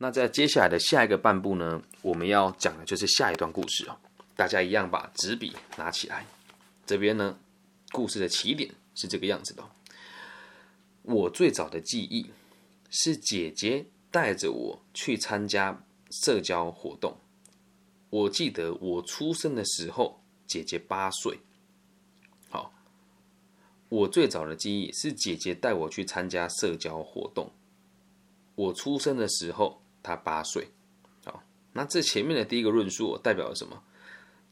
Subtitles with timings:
[0.00, 3.98] 那在接下来的下一个半部呢，我们要讲的就是下一段故事哦。
[4.36, 6.24] 大家一样把纸笔拿起来。
[6.86, 7.36] 这边呢，
[7.90, 9.68] 故事的起点是这个样子的。
[11.02, 12.30] 我最早的记忆
[12.90, 17.18] 是姐姐带着我去参加社交活动。
[18.08, 21.40] 我记得我出生的时候，姐姐八岁。
[22.48, 22.72] 好，
[23.88, 27.50] 我最早的记忆是姐姐带我去参加社交活动。
[28.54, 29.82] 我出生的时候。
[30.02, 30.68] 她八岁，
[31.24, 31.42] 好，
[31.72, 33.82] 那这前面的第一个论述代表了什么？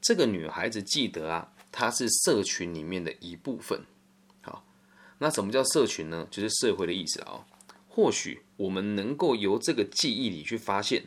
[0.01, 3.83] 这个女孩子记得啊，她是社群里面的一部分。
[4.43, 4.65] 好，
[5.19, 6.29] 那什么叫社群呢？
[6.31, 7.47] 就是社会的意思啊。
[7.89, 11.05] 或许我们能够由这个记忆里去发现，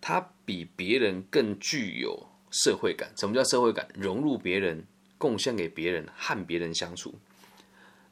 [0.00, 3.12] 她比别人更具有社会感。
[3.16, 3.88] 什么叫社会感？
[3.94, 4.84] 融入别人，
[5.16, 7.14] 贡献给别人，和别人相处。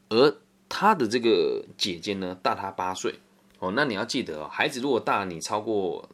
[0.09, 3.19] 而她的这个姐姐呢，大她八岁。
[3.59, 6.09] 哦，那你要记得哦，孩子如果大你超过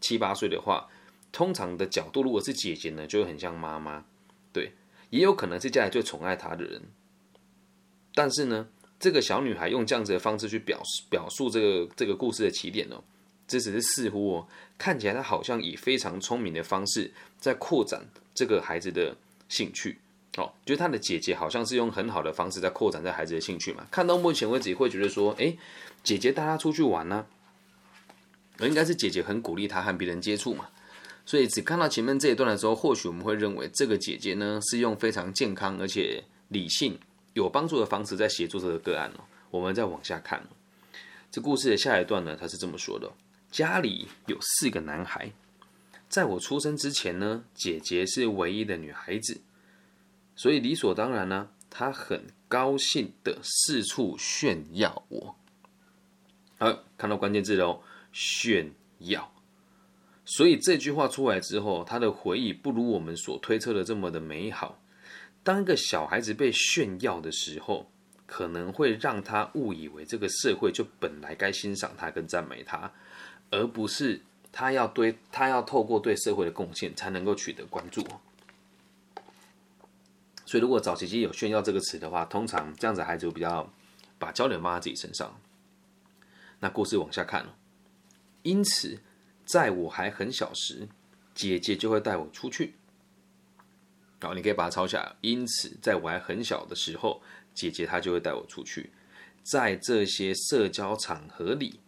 [0.00, 0.88] 七八岁的话，
[1.30, 4.04] 通常的角度如果是姐姐呢，就会很像妈妈，
[4.52, 4.72] 对，
[5.10, 6.82] 也有可能是家里最宠爱她的人。
[8.14, 13.02] 但是呢，这个小女孩用这样子的方式去表示表述这个这个故事的起点哦，
[13.46, 19.16] 这只是似乎哦，看起来她好像以非常聪明的方式在扩展这个孩子的
[19.48, 19.98] 兴趣。
[20.36, 23.86] 哦，就是他的姐姐好像是用很好的方式在扩展在孩子的兴趣嘛。
[23.90, 25.56] 看到目前为止，会觉得说，哎，
[26.02, 27.24] 姐姐带他出去玩呢，
[28.58, 30.68] 应该是姐姐很鼓励他和别人接触嘛。
[31.24, 36.98] 所以只看到前面这一段的时候，或许我们会认为这个姐姐呢是用非常健康而且理性、
[37.34, 39.24] 有帮助的方式在协助这个个案哦。
[39.50, 40.44] 我们再往下看，
[41.30, 43.08] 这故事的下一段呢，他是这么说的：
[43.52, 45.30] 家里有四个男孩，
[46.08, 49.40] 在我出生之前呢，姐姐是唯一的女孩子。
[50.36, 55.36] 所以理所当然呢，他很高兴的四处炫耀我。
[56.58, 57.82] 好，看到关键字喽，
[58.12, 59.32] 炫耀。
[60.24, 64.80] 所以这句话出来之后，他的回忆不如我们所推测的这么的美好。
[65.42, 67.90] 当一个小孩子被炫耀的时候，
[68.24, 72.90] 可能会让他误以为这个社会就本来该欣赏他跟赞美他，
[73.50, 78.02] 而不是他要对他要透过对社会的贡献才能够取得关注。
[80.54, 83.68] 所以，如果早期期有炫耀这个词的话，通常这样子孩子比较
[84.20, 85.36] 把焦点放在自己身上。
[86.60, 87.44] 那故事往下看
[88.44, 89.00] 因此，
[89.44, 90.86] 在我还很小时，
[91.34, 92.76] 姐姐就会带我出去。
[94.20, 95.16] 好，你可以把它抄下来。
[95.22, 97.20] 因此，在我还很小的时候，
[97.52, 98.92] 姐姐她就会带我出去。
[99.42, 101.80] 在这些社交场合里，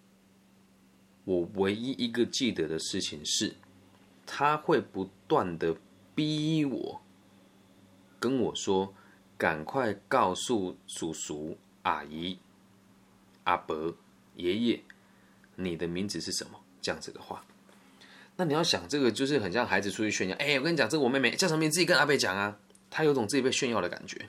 [1.22, 3.54] 我唯一一个记得的事情是，
[4.26, 5.76] 她会不断的
[6.16, 7.00] 逼我。
[8.28, 8.92] 跟我说，
[9.38, 12.38] 赶快告诉叔叔、阿姨、
[13.44, 13.94] 阿伯、
[14.34, 14.80] 爷爷，
[15.54, 16.60] 你的名字是什么？
[16.82, 17.44] 这样子的话，
[18.36, 20.36] 那你要想，这个就是很像孩子出去炫耀。
[20.36, 21.70] 哎，我跟你讲，这个我妹妹叫什么名？
[21.70, 22.58] 自己跟阿贝讲啊。
[22.88, 24.28] 他有种自己被炫耀的感觉。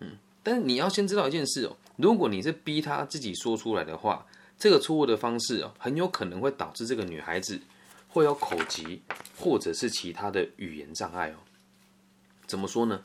[0.00, 4.26] 嗯，但是你要先知道一件事哦，如果你是逼他自己说出来的话，
[4.58, 7.60] 这个错误的方式哦，很有可能会导致这个女孩子
[8.08, 9.02] 会有口疾
[9.36, 11.36] 或者是其他的语言障碍哦。
[12.48, 13.04] 怎么说呢？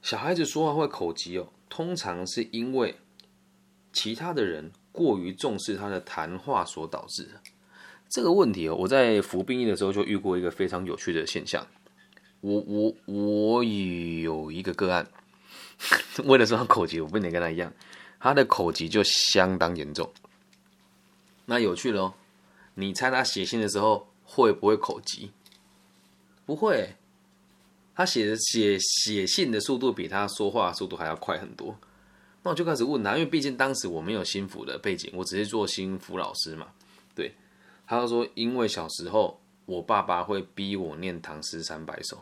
[0.00, 2.96] 小孩子说话会口急哦，通常是因为
[3.92, 7.40] 其他的人过于重视他的谈话所导致的。
[8.08, 11.66] 这个问题哦，我在服兵役的时候就遇过一个非常有趣的现象。
[12.40, 15.10] 我我我也有一个个案，
[16.24, 17.72] 为了说他口急，我不能跟他一样，
[18.20, 20.12] 他的口急就相当严重。
[21.46, 22.14] 那有趣了哦，
[22.74, 25.32] 你猜他写信的时候会不会口急？
[26.46, 26.94] 不会。
[27.94, 31.76] 他写的写写信的速度比他说话速度还要快很多，
[32.42, 36.66] 那我就开始问他，因为毕竟当时我没有心腹的背景，我只是做心腹老师嘛。
[37.14, 37.32] 对，
[37.86, 42.18] 他就说，因为小时候我爸爸会逼我念唐诗三百首，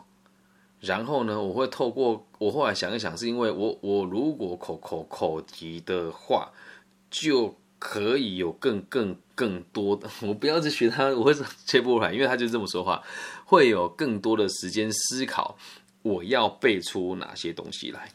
[0.79, 6.51] 然后呢，我会透过我后来想一想，是因为我我如果口口口急的话，
[7.09, 7.55] 就
[7.85, 11.35] 可以有更更更多的， 我不要去学他，我会
[11.65, 13.03] 切不出来，因为他就这么说话。
[13.43, 15.57] 会有更多的时间思考，
[16.01, 18.09] 我要背出哪些东西来。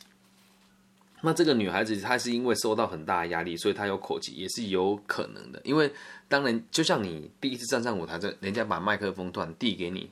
[1.20, 5.60] 那这个女孩子她是因为受到很大压力，所以她有口疾也是有可能的。
[5.64, 5.92] 因为
[6.28, 10.10] 当然，就像你第一次站上舞台，这人家把麦克风突然递给你，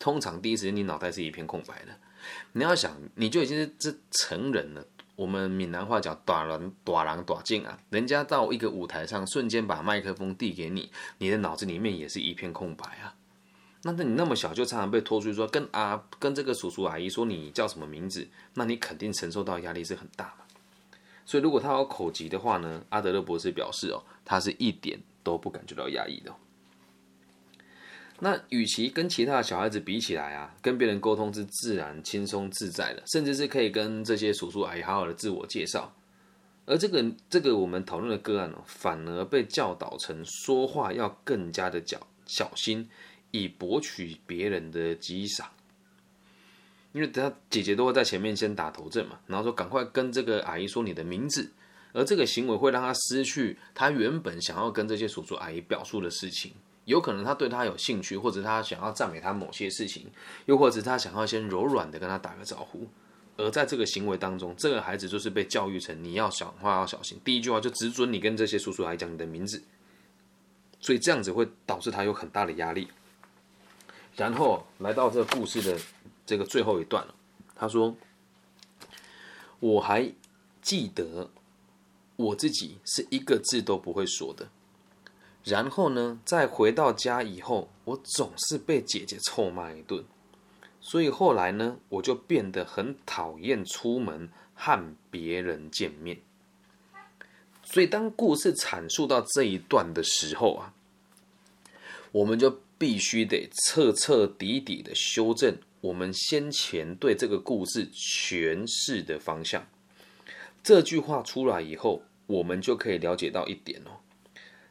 [0.00, 1.92] 通常第一时间你脑袋是一片空白的。
[2.54, 4.84] 你要想，你就已经是这成人了。
[5.16, 13.14] 我们闽南话叫“短人短郎短进”啊，人家到一个舞台上，瞬间把麦克风递给你，你的脑子里面也是一片空白啊。
[13.82, 20.44] 那那你那么小就常常被拖出去说跟阿跟这个叔叔阿姨说你叫什么名字，那你肯定承受到压力是很大的。
[21.24, 26.34] 所以如果他有口疾的话呢，阿德勒博士表示哦，他是一点都不感觉到压抑的。
[28.20, 35.94] 那与其跟其他的小孩子比起来啊，跟别人沟通是自然、轻松、自在的，甚至是可以跟这些叔叔阿姨好好的自我介绍。
[36.64, 42.88] 而这个这个我们讨论的个案哦，反而被教导成说话要更加的小小心，
[43.30, 45.48] 以博取别人的激赏。
[46.92, 51.52] 因为他姐姐都会在前面先打头阵嘛，然后说赶快跟这个阿姨说你的名字，
[51.92, 56.52] 而这个行为会让他失去他原本想要跟这些叔叔阿姨表述的事情。
[56.86, 60.10] 有可能他对他有兴趣，或者他想要赞美他某些事情，
[60.46, 62.88] 又或者他想要先柔软的跟他打个招呼。
[63.36, 69.62] 而在这个行为当中，这个孩子就是被教育成你要讲话要小心，第一句话就只准你跟这些叔叔来讲你的名字，
[70.80, 72.88] 所以这样子会导致他有很大的压力。
[74.14, 75.78] 然后来到这个故事的
[76.24, 77.14] 这个最后一段了，
[77.54, 77.94] 他说
[79.60, 80.10] ：“我还
[80.62, 81.28] 记得
[82.16, 84.48] 我自己是一个字都不会说的。”
[85.46, 90.04] 然后呢，在回到家以后，我总是被姐姐臭骂一顿，
[90.80, 96.18] 所以后来呢，我就变得很讨厌出门和别人见面。
[97.62, 100.74] 所以当故事阐述到这一段的时候啊，
[102.10, 109.64] 我们就必须得彻彻底底的修正我们先前对这个故事诠释的方向。
[110.64, 114.00] 这句话出来以后，我们就可以了解到一点哦。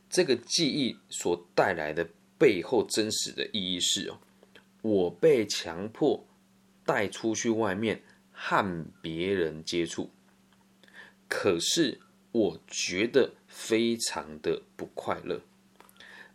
[0.10, 2.08] 这个记忆所带来的
[2.38, 4.20] 背后真实的意义是哦，
[4.82, 6.26] 我被强迫
[6.86, 10.10] 带出去外面和别人接触，
[11.28, 12.00] 可是
[12.32, 15.42] 我觉得非常的不快乐，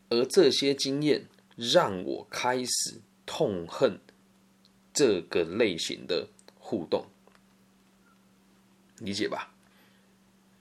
[0.09, 1.27] 而这些经验
[1.57, 3.99] 让我开始痛恨
[4.93, 6.29] 这个类型的
[6.59, 7.07] 互动，
[8.99, 9.55] 理解吧？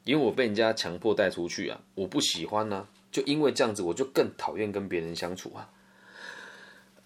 [0.06, 2.88] 因为我被人家强迫带出去啊，我不喜欢呢。
[3.12, 5.70] 就因为这样子，我就更讨厌跟别人相处啊。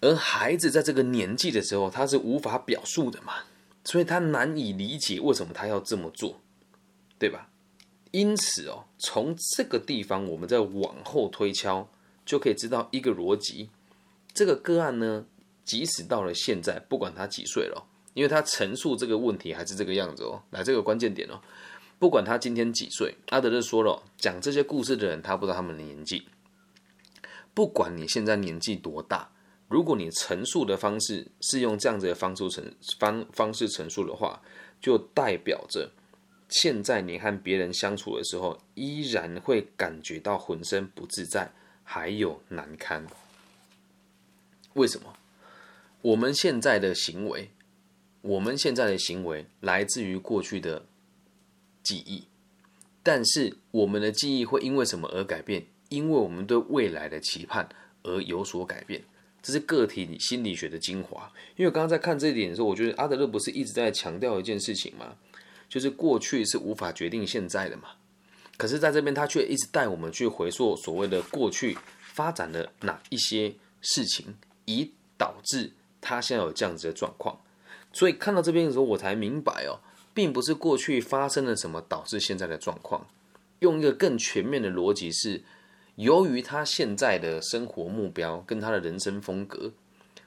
[0.00, 3.44] 而孩子在这个年纪的时候，他是无法表述的嘛，
[3.84, 6.40] 所以他难以理解为什么他要这么做，
[7.18, 7.48] 对吧？
[8.10, 11.88] 因此哦，从这个地方，我们再往后推敲，
[12.24, 13.70] 就可以知道一个逻辑：
[14.32, 15.24] 这个个案呢，
[15.64, 21.40] 即使到了现在，不管他几岁了，因为他陈述这个问题还是这个样子哦，来这个关键点哦。
[21.98, 26.26] 不管他今天几岁，阿德勒说了，讲这些故事的人，他不知道他们的年纪。
[27.54, 29.30] 不管你现在年纪多大，
[29.68, 34.42] 如果你陈述的方式是用这样子的方式陈方方式陈述的话，
[34.80, 35.92] 就代表着
[36.48, 41.52] 现在你和别人相处的时候，依然会感觉到浑身不自在，
[41.84, 43.06] 还有难堪。
[44.74, 45.14] 为什么？
[46.02, 47.50] 我们现在的行为，
[48.20, 50.84] 我们现在的行为来自于过去的。
[51.84, 52.24] 记忆，
[53.02, 55.66] 但是我们的记忆会因为什么而改变？
[55.90, 57.68] 因为我们对未来的期盼
[58.02, 59.04] 而有所改变。
[59.42, 61.30] 这是个体心理学的精华。
[61.56, 65.14] 因为我刚刚在看这一点的时候，我觉得阿德勒不是一直在强调一件事情吗？
[65.68, 67.90] 就是过去是无法决定现在的嘛。
[68.56, 74.34] 可是在这边，他却一直带我们去回溯所谓的过去发展的哪一些事情，
[74.64, 77.38] 以导致他现在有这样子的状况。
[77.92, 79.78] 所以看到这边的时候，我才明白哦。
[80.14, 83.06] 并不是过去发生了什么导致现在的状况，
[83.58, 85.42] 用一个更全面的逻辑是，
[85.96, 89.72] 由于他现在的生活目标跟他的人生风格，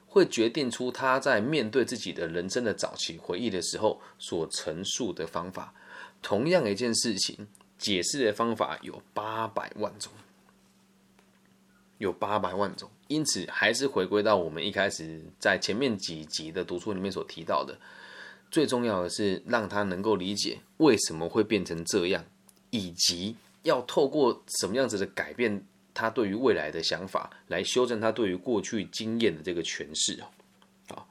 [0.06, 5.72] 会决定出他在面对自己的人生的早期回忆的时候所陈述的方法。
[6.20, 7.48] 同样一件事情，
[7.78, 10.12] 解释的方法有八百万种，
[11.96, 12.90] 有八百万种。
[13.06, 17.78] 因此，还是回归到我们一开始在前面几集的读书里面所提到的。
[18.50, 22.24] 最重要的是让他能够理解为什么会变成这样，
[22.70, 30.26] 以及要透过什么样子的改变他对于未来的想法，来修正他对于过去经验的这个诠释哦。
[30.88, 31.08] 好，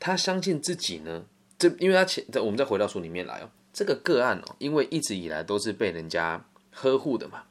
[0.00, 1.24] 他相信自己呢，
[1.58, 7.44] 这因为他前我们再回到书里面来哦，这个个案哦，因为一直以来都是被人家呵护的嘛，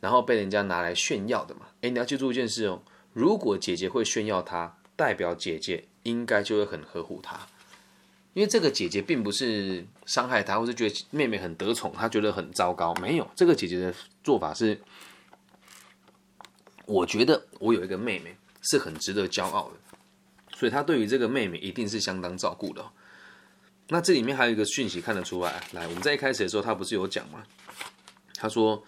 [0.00, 1.68] 然后被人家拿来炫耀的嘛。
[1.82, 7.46] 诶，你要记住一件事哦，如果姐姐会炫耀他，代表姐姐应该就会很呵护他。
[8.32, 12.94] 因为这个姐姐并不是伤害他，或是觉得妹妹很得宠，他觉得很糟糕。
[12.94, 14.80] 没有，这个姐姐的做法是，
[16.86, 22.84] 我觉得我有一个妹妹是很值得骄傲的，所以她对于这个妹妹一定是相当照顾的。
[23.88, 27.42] 那这里面还有一个讯息看得出来，来，我们在一开始的时候，他不是有讲吗？
[28.34, 28.84] 他说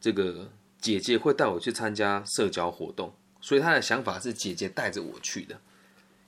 [0.00, 0.50] 这个
[0.80, 5.60] 姐姐会带我去参加社交活动，所以他的想法是姐姐带着我去的，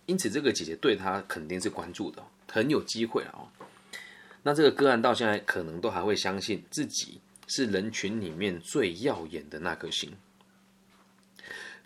[0.09, 2.25] 因此这个姐姐对他肯定是关注的。
[2.51, 3.49] 很有机会哦。
[4.43, 10.17] 那这个个案到现在可能都还会相信自己是人群里面最耀眼的那颗星，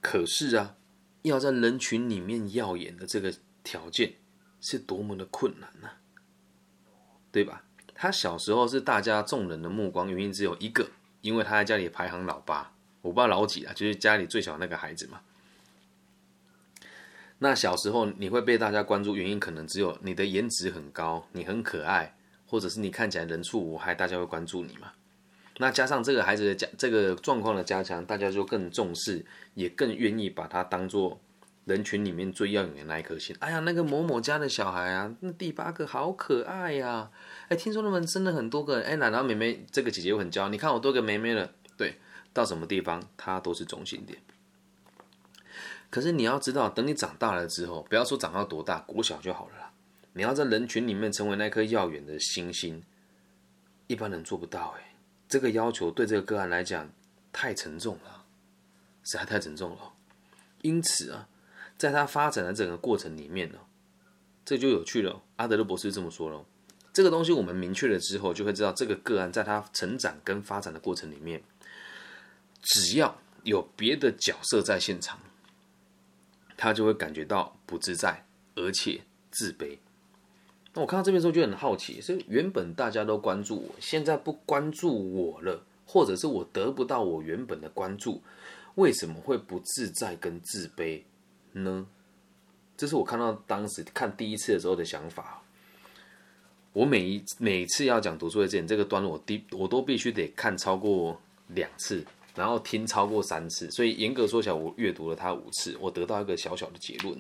[0.01, 0.77] 可是啊，
[1.23, 4.15] 要在人群里面耀眼的这个条件
[4.61, 5.91] 是多么的困难呢？
[7.33, 7.65] 对吧？
[7.95, 10.89] 他小时候是大家众人的目光，原因只有一个，
[11.23, 15.21] 因为他在家里排行老八，我不知道老几啊，就是家里最小那个孩子嘛。
[17.43, 22.15] 那小时候你会被大家关注，原因可能只有你的颜值很高，你很可爱，
[22.47, 24.93] 或者是你看起来人畜无害，大家会关注你嘛。
[25.59, 31.21] 那加上这个孩子的加这个状况的加强，大家就更重视，也更愿意把他当做
[31.65, 33.35] 人群里面最耀眼的那一颗星。
[33.41, 37.11] 哎呀，那个某某家的小孩啊，那第八个好可爱呀！
[37.49, 41.51] 哎，听说他们生了很多个，哎，奶奶妹妹这个姐姐又很骄傲，你看我多个妹妹了。
[41.77, 41.97] 对，
[42.33, 44.17] 到什么地方她都是中心点。
[45.93, 49.71] 可是你要知道，等你长大了之后，不要说长到多大，国小就好了啦。
[50.15, 52.83] 你要在人群里面成为那颗耀眼的星星，
[53.89, 54.95] 一般人做不到哎。
[55.29, 56.91] 这个要求对这个个案来讲
[57.31, 58.25] 太沉重了，
[59.05, 59.93] 实在太沉重了。
[60.63, 61.29] 因此啊，
[61.77, 63.59] 在他发展的整个过程里面呢，
[64.47, 65.21] 这就有趣了。
[65.37, 66.43] 阿德勒博士这么说了，
[66.95, 71.43] 这个东西我们明确了之后，就会知道这个个案在他成长跟发展的过程里面，
[72.63, 75.19] 只要有别的角色在现场，
[76.63, 79.01] 他就会感觉到不自在，而且
[79.33, 79.77] 自卑。
[80.73, 88.23] 那我看到这边时候就很好奇，是原本大家都关注我，现在不关注我了，或者是我得不到我原本的关注，
[88.77, 91.03] 为什么会不自在跟自卑
[91.51, 91.85] 呢？
[92.77, 95.43] 这是我看到当时看第一次的时候的想法。
[96.73, 107.19] 我每一每次要讲读书会之前，这个段落我第我都必须得看超过两次，然后听超过三次，所以严格说起来，我阅读了它五次，我得到一个小小的结论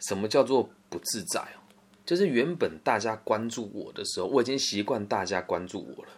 [0.00, 1.60] 什么叫做不自在哦？
[2.06, 6.10] 就是原本大家关注我的时候，我已经习惯大家关注我了，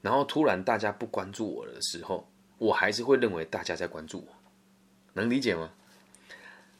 [0.00, 2.26] 然后突然大家不关注我的时候，
[2.58, 4.32] 我还是会认为大家在关注我，
[5.14, 5.70] 能理解吗？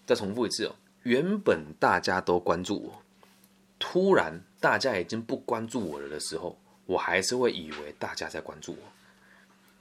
[0.06, 3.02] 再重复一次哦，原本大家都关注我，
[3.80, 8.78] 突然大家已经不关注我了的时候，我还是会以为大家在关注我，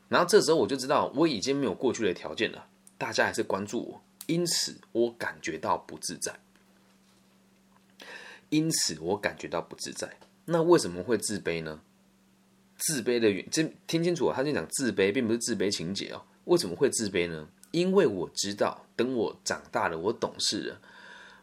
[0.09, 4.01] 然后这时候我就知道我已经没有过去的条件了，大家还是关注我。
[4.25, 6.37] 因此，我感觉到不自在。
[8.49, 10.17] 因此，我感觉到不自在。
[10.45, 11.79] 那为什么会自卑呢？
[12.77, 14.33] 自卑的原，这听清楚啊！
[14.35, 16.23] 他在讲自卑，并不是自卑情节哦。
[16.45, 17.47] 为什么会自卑呢？
[17.71, 20.81] 因为我知道，等我长大了，我懂事了，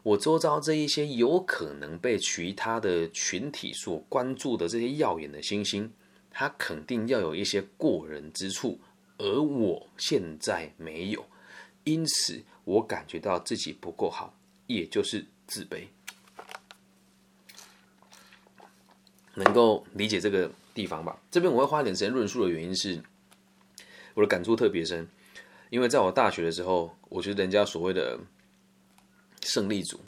[0.03, 5.93] 我周遭这一些有可能被其他的群体所关注的这些耀眼的星星，
[6.39, 8.79] 他肯定要有一些过人之处，
[9.17, 11.25] 而我现在没有。
[11.83, 12.43] 因此。
[12.67, 15.87] 我感觉到自己不够好，也就是自卑。
[19.35, 21.17] 能够理解这个地方吧？
[21.31, 23.01] 这边我会花点时间论述的原因是，
[24.15, 25.07] 我的感触特别深，
[25.69, 28.19] 因为在我大学的时候，我觉得人家所谓的
[29.43, 30.01] 胜利组，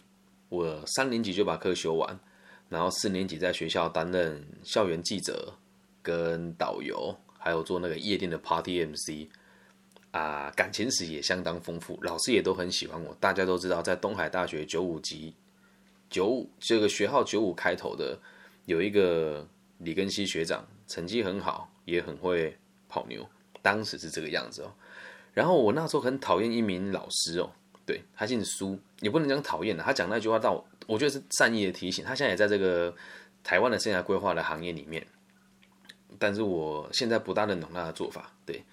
[0.50, 2.20] 我三年级就把课修完，
[2.68, 5.54] 然后四年级在学校担任校园记者、
[6.10, 9.30] 跟导游，还有做那个夜店的 Party MC。
[10.12, 13.16] 啊，感情史也相当丰富，老师也都很喜欢我。
[13.20, 15.36] 大家都知道，在东海大学九五级，
[16.10, 18.18] 九五这个学号九五开头的，
[18.66, 19.48] 有一个
[19.78, 23.24] 李根熙学长，成绩很好，也很会泡妞，
[23.62, 24.74] 当时是这个样子哦。
[25.32, 27.52] 然后我那时候很讨厌一名老师哦，
[27.86, 32.04] 对他姓苏，也不能讲讨厌的，他讲那句话到，我觉得是善意的提醒。
[32.04, 32.92] 他现在也在这个
[33.44, 35.06] 台湾的生涯规划的行业里面，
[36.18, 38.64] 但是我现在不大认同他的做法，对。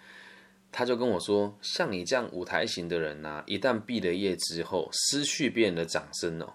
[0.73, 6.53] 他就跟我说：“像你这样舞台型的人呐，一旦毕了业之后，失去别人的掌声哦，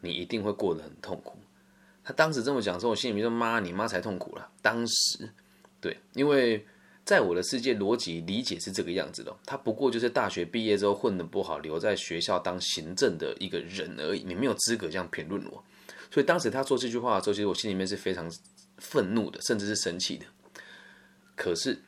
[0.00, 1.36] 你一定会过得很痛苦。”
[2.04, 5.28] 他当时这么讲之后，我心里面说：“妈，你妈才痛苦了。”当时，
[5.80, 6.64] 对，因为
[7.04, 15.64] 在我的世界逻辑理解是这个样子的，他不过就是大学毕业之后混得不好，留在学校当行政的一个人而已，你没有资格这样评论我。
[16.12, 18.30] 所以当时他说这句话的时候，其实我心里面是非常
[18.82, 20.26] 愤怒的，甚至是生气的。
[21.36, 21.82] 可是。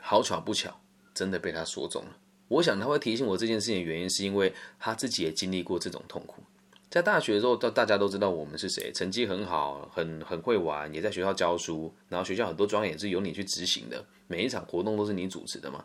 [0.00, 0.80] 好巧不巧，
[1.12, 2.16] 真的被他说中了。
[2.48, 6.42] 我想他会提醒我这件事情的原因，是因为他自己也经历过这种痛苦。
[6.88, 15.84] 在大学的时候，大大家都知道我们是谁，成绩很好，很很会玩，也在学校教书，然后学校很多专业是由你去执行的，每一场活动都是你主持的嘛。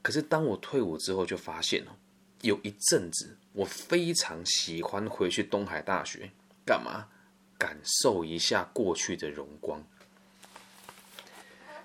[0.00, 1.94] 可是当我退伍之后，就发现了，
[2.40, 6.30] 有一阵子我非常喜欢回去东海大学，
[6.64, 7.08] 干嘛？
[7.60, 9.84] 感受一下过去的荣光。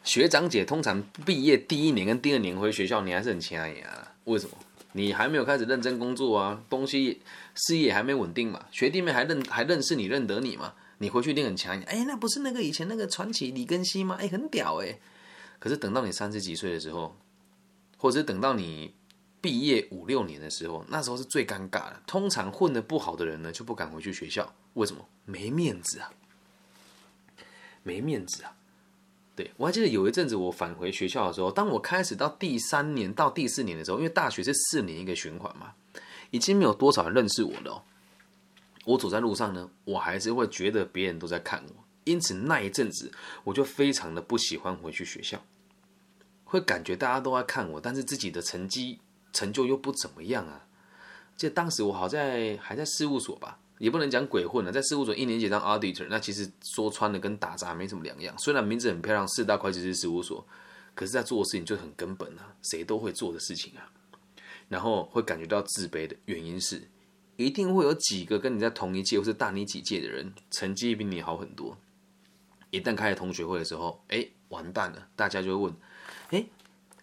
[0.06, 4.16] 学长姐通常毕业第一年跟第二年回学校，你还是很轻啊。
[4.24, 4.56] 为什么？
[4.94, 7.22] 你还没有开始认真工作啊，东西
[7.54, 8.66] 事业还没稳定嘛。
[8.72, 10.74] 学弟妹还认还认识你，认得你嘛？
[11.00, 11.78] 你回去一定很强。
[11.82, 14.16] 哎，那不是那个以前那个传奇李根熙吗？
[14.18, 14.98] 哎，很屌哎。
[15.60, 17.18] 可是等到你三十几岁的时候，
[17.98, 18.94] 或者等到你
[19.46, 22.02] 毕业五六年的时候，那时候是最尴尬的。
[22.08, 25.08] 通常混得不好的人呢，就不敢回去学校，为什么？
[25.24, 26.12] 没面子啊，
[27.84, 28.56] 没面子啊。
[29.36, 35.76] 对我还记得有一阵子我返回学校的时候，当我开始到第三年到第四年的时候，因为大学是四年一个循环嘛，
[36.32, 37.84] 已经没有多少人认识我了。
[38.86, 43.12] 我走在路上呢，我还是会觉得别人都在看我，因此那一阵子
[43.44, 45.46] 我就非常的不喜欢回去学校，
[46.46, 49.00] 会感觉大家都在看我，但是自己的成绩
[49.36, 50.66] 成就又不怎么样啊。
[51.38, 53.60] 记得当时我好在还在事务所吧。
[53.78, 58.34] 也不能讲鬼混了，在事务所一年级当 auditor，那其实说穿了跟打杂没什么两样。
[58.38, 60.48] 虽然名字很漂亮，四大会计师事务所，
[60.94, 63.92] 可是在做事情就很根本啊，谁都会做的事情啊。
[64.70, 66.88] 然后会感觉到自卑的原因是，
[67.36, 71.78] 一定会有几个跟你在同一届或是大你几届的人，成绩比你好很多。
[72.70, 75.76] 一旦开了同学会的时候，哎，完蛋了，大家就会问，
[76.30, 76.46] 哎，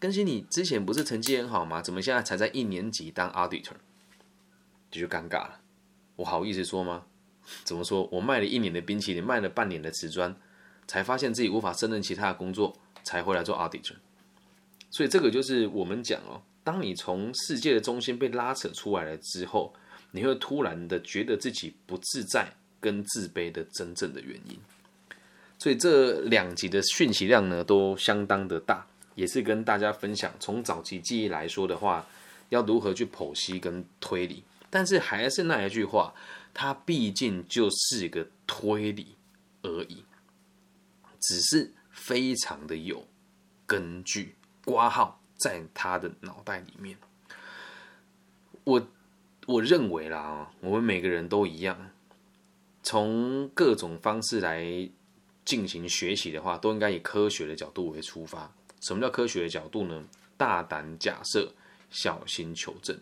[0.03, 1.81] 更新你之前不是成绩很好吗？
[1.81, 3.77] 怎么现在才在一年级当 auditor？
[4.91, 5.61] 这就尴尬了。
[6.17, 7.05] 我好意思说吗？
[7.63, 8.09] 怎么说？
[8.11, 10.35] 我卖了一年的冰淇淋，卖了半年的瓷砖，
[10.89, 13.95] 才发现自己无法胜任其他的工作，才回来做 auditor。
[14.91, 19.73] 所以这个就是我们讲哦，当你从世界的中心被拉扯出来了之后，
[20.11, 24.59] 你会突然的觉得自己不自在跟自卑的真正的原因。
[25.61, 32.07] 所以这两集的讯息量呢，都相当的大，也是跟大家分享从早期记忆来说的话，
[32.49, 34.45] 要如何去剖析跟推理。
[34.71, 36.15] 但是还是那一句话，
[36.55, 39.17] 它毕竟就是个推理
[39.63, 40.05] 而已，
[41.21, 43.07] 只是非常的有
[43.67, 46.97] 根据，挂号在他的脑袋里面。
[48.65, 48.89] 我
[49.47, 51.91] 我认为啦，我们每个人都一样，
[52.83, 54.89] 从各种方式来
[55.45, 58.51] 进行学习的话，都应该以科学的角度为出发。
[58.83, 60.05] 什么叫科学的角度呢？
[60.37, 61.53] 大胆假设，
[61.91, 62.99] 小心求证。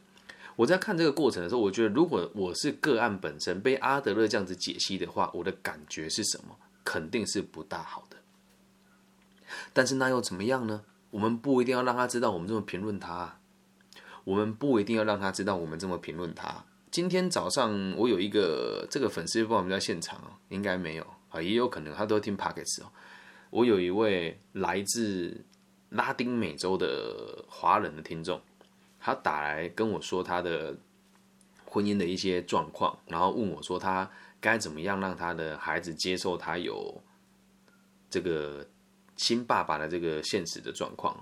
[0.57, 6.57] 我在看这个过程的时候，我觉得如果我是个案本身被阿德勒这样子解析的话，我的感觉是什么？
[6.85, 8.17] 肯定是不大好的。
[9.73, 10.83] 但是那又怎么样呢？
[11.11, 13.39] 我们不一定要让他知道我们这么评论他，
[14.25, 16.65] 我们不一定要让他知道我们这么评论他。
[16.91, 22.93] 今天早上我有一个这个粉丝不知道在现场哦，应该没有啊，也有可能他都听 Pockets 哦。
[23.51, 25.45] 我有一位来自
[25.91, 28.41] 拉丁美洲的华人的听众。
[29.03, 30.77] 他打来跟我说他的
[31.65, 37.01] 婚姻的一些状况，然后问我说他该怎么样让他的孩子接受他有
[38.11, 38.67] 这个
[39.17, 41.17] 新爸爸的这个现实的状况。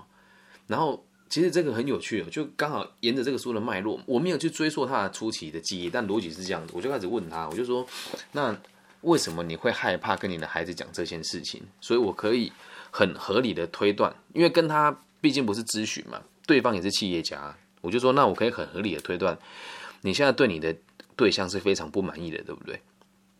[0.67, 7.87] 然后其实这个很有趣哦，就刚好沿着这个书的脉络，我没有去追溯他的初期的记忆，但逻辑是这样子，我就开始问他，我就说
[8.33, 8.59] 那
[9.01, 11.63] 为什么你会害怕跟你的孩子讲这件事情？
[11.79, 12.51] 所以我可以
[12.91, 17.55] 很合理的推断，因为跟他毕竟不是咨询嘛，对方也是企业家。
[17.81, 19.37] 我就说，那我可以很合理的推断，
[20.01, 20.75] 你现在对你的
[21.15, 22.81] 对象是非常不满意的，对不对？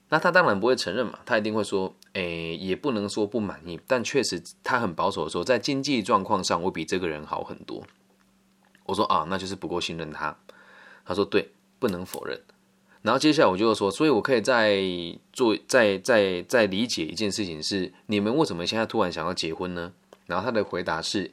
[0.09, 7.85] 那他当然不会承认嘛，他一定会说，诶，也不能说不满意，但确实他很保守的说，在经济状况上，我比这个人好很多。
[8.85, 10.35] 我说啊，那就是不够信任他。
[11.05, 12.41] 他说对，不能否认。
[13.01, 14.77] 然后接下来我就说，所以我可以再
[15.31, 19.93] 做，再再再理解一件事情是，你们为什么现在突然想要结婚呢？
[20.25, 21.31] 然后他的回答是，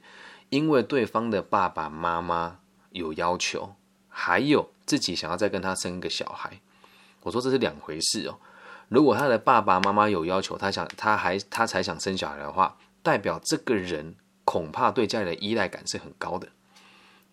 [0.50, 2.58] 因为对方的爸爸妈妈。
[2.92, 3.74] 有要求，
[4.08, 6.62] 还有自己想要再跟他生一个小孩，
[7.24, 8.38] 我说这是两回事哦。
[8.88, 14.14] 如果他的爸爸妈妈有要求，他想他还他才想生小孩的话，代表这个人
[14.46, 16.48] 恐怕对家里的依赖感是很高的。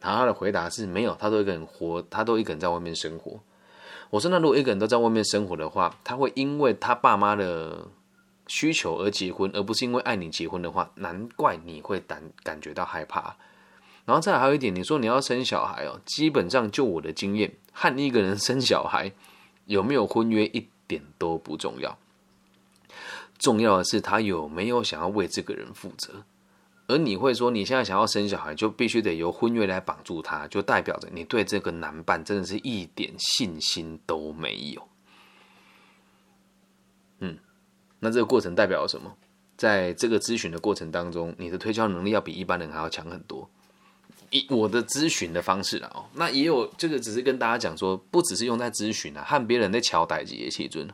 [0.01, 3.39] 然后他的回答是没有，他都一个人活，他都一个人在外面生活。
[4.13, 7.88] 我说那如果一个人都在外面生活的话，他会因为他爸妈的
[8.45, 13.36] 需求而结婚，而不是因为爱你结婚的话，难怪你会感感觉到害怕。
[14.06, 19.12] 然后再还有一点，你说你要生小孩哦，基本上就我的经验，和一个人生小孩
[19.65, 21.97] 有没有婚约一点都不重要，
[23.39, 26.23] 重要的是他有没有想要为这个人负责。
[26.87, 34.87] 而你会说你现在想要生小孩，就必须得由婚约来绑住他，就代表着你对这个男伴真的是一点信心都没有。
[37.19, 37.37] 嗯，
[37.99, 39.15] 那这个过程代表了什么？
[39.55, 43.49] 在这个咨询的过程当中，你的推销能力要比一般人还要强很多。
[44.31, 50.89] 以我的咨询的方式了哦，那也有这个，只是跟大家讲说，不只是用在咨询啊，和别人在敲代机也起尊，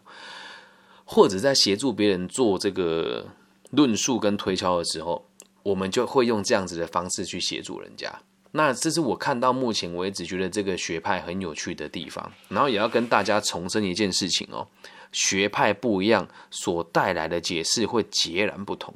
[1.06, 3.26] 或者在协助别人做这个
[3.72, 5.26] 论述跟推敲的时候，
[5.70, 8.12] 我们就会用这样子的方式去协助人家。
[8.52, 12.32] 那这是我看到目前为止觉得这个学派很有趣的地方。
[12.48, 14.68] 然后也要跟大家重申一件事情哦，
[15.12, 18.94] 学派不一样，所带来的解释会截然不同。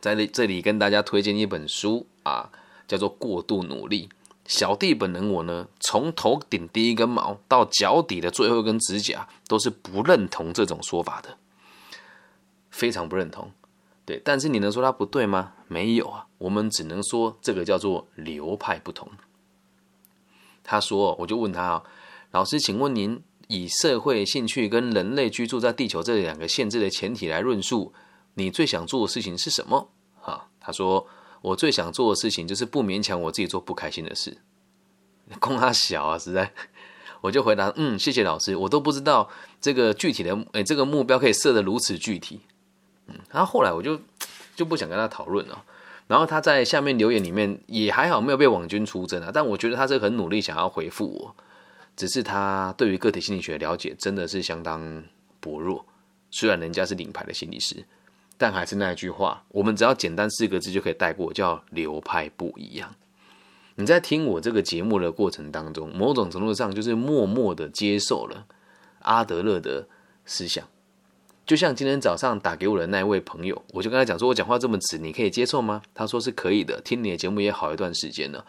[0.00, 2.50] 在这里跟大家推荐一本书啊。
[2.88, 4.08] 叫做过度努力。
[4.46, 11.36] 小弟本人我呢，从头顶第一根毛到脚底的最后一根指甲，都是不认同这种说法的，
[12.70, 13.50] 非常不认同。
[14.06, 15.52] 对，但是你能说他不对吗？
[15.68, 19.10] 没有啊，我们只能说这个叫做流派不同。
[20.64, 21.82] 他说，我就问他啊，
[22.30, 27.92] 老师，请问您以社会兴趣跟人类居住在地球这两个限制的前提来论述，
[28.34, 29.90] 你最想做的事情是什么？
[30.20, 31.06] 哈，他说。
[31.42, 34.38] 我最想做的事情就是不勉强我自己做不开心的事。
[35.38, 36.52] 供他小啊，实在，
[37.20, 38.56] 我就回答，嗯，谢谢老师。
[38.56, 42.40] 我都不知道这个具体的，哎，这个目标可以设得如此具体。
[43.08, 44.00] 嗯，然后后来我就
[44.54, 45.64] 就不想跟他讨论了。
[46.06, 49.30] 然后他在下面留言里面也还好，没有被网军出征啊。
[49.32, 51.36] 但我觉得他是很努力想要回复我，
[51.96, 55.02] 只是他对于个体心理学了解真的是相当
[55.40, 55.84] 薄弱。
[56.30, 57.84] 虽然人家是领牌的心理师。
[58.38, 62.94] 但还是那句话，我们只要简单四个字就可以带过，叫流派不一样。
[63.76, 68.44] 你在听我这个节目的过程当中，某种程度上就是默默的接受了
[69.00, 69.88] 阿德勒的
[70.26, 70.68] 思想。
[71.46, 75.80] 就像今天早上打给我的那位朋友，我就跟他讲说，我讲话这么直，你可以接受吗？
[75.94, 78.44] 他说是可以的，听你的节目也好一段时间了。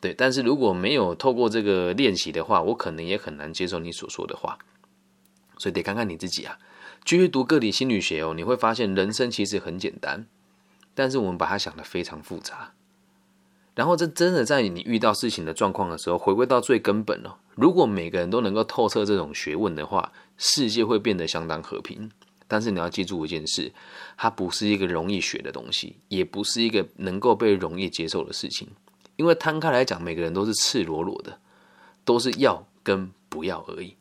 [0.00, 4.58] 对，但是如果没有透过这个练习的话，我可能也很难接受你所说的话。
[5.56, 6.58] 所以得看看你自己啊。
[7.06, 10.26] 继续读个体心理学哦，你会发现人生其实很简单，
[10.94, 12.74] 但是我们把它想的非常复杂。
[13.74, 17.36] 然后这真的在你遇到事情的状况的时候，回归到最根本哦。
[17.54, 22.10] 如果每个人都能够透彻这种学问的话，世界会变得相当和平。
[22.48, 23.72] 但是你要记住一件事，
[24.16, 28.68] 它不是一个容易学的东西，也不是一个能够被容易接受的事情。
[29.16, 31.38] 因为摊开来讲，每个人都是赤裸裸的，
[32.04, 33.96] 都是要跟不要而已。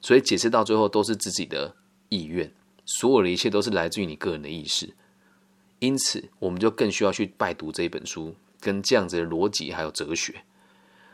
[0.00, 1.74] 所以解释到最后，都是自己的。
[2.10, 2.50] 意愿，
[2.86, 4.94] 所有的一切都是来自于你个人的意识，
[5.78, 10.42] 因此我们就更需要去拜读这一本书，跟这样子的逻辑还有哲学，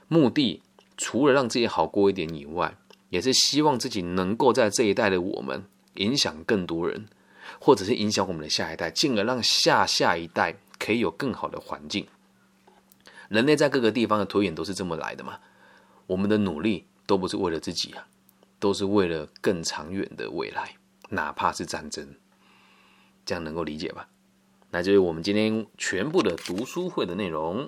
[0.06, 0.62] 目的
[0.96, 2.76] 除了让自己好过一点以外，
[3.10, 5.64] 也是希望自己能够在这一代的我们
[5.94, 7.06] 影响更多人，
[7.60, 12.06] 或者是影响我们的下一代，进而让下下一代可以有更好的环境。
[13.28, 15.38] 人类在各个地方的推演都是这么来的嘛？
[16.06, 18.06] 我们的努力都不是为了自己啊，
[18.58, 20.76] 都是为了更长远的未来。
[21.10, 22.16] 哪怕是战争，
[23.26, 24.08] 这样能够理解吧？
[24.70, 27.62] 那就是我们今天全部的读书会的内容。